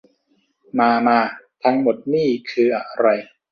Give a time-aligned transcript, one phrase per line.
[0.79, 1.19] มา มา
[1.63, 3.07] ทั้งหมดนี่คืออะไร